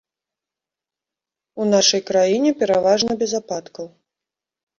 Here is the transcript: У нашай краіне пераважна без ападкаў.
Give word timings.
У 1.63 1.67
нашай 1.73 2.01
краіне 2.09 2.51
пераважна 2.63 3.11
без 3.21 3.31
ападкаў. 3.43 3.87